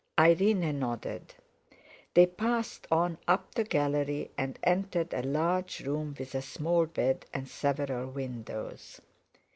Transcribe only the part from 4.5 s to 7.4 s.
entered a large room with a small bed,